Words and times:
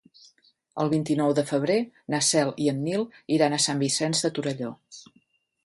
El 0.83 0.87
vint-i-nou 0.93 1.33
de 1.39 1.43
febrer 1.49 1.75
na 2.15 2.21
Cel 2.29 2.51
i 2.65 2.71
en 2.73 2.81
Nil 2.87 3.07
iran 3.39 3.57
a 3.57 3.63
Sant 3.69 3.85
Vicenç 3.87 4.25
de 4.27 4.35
Torelló. 4.41 4.77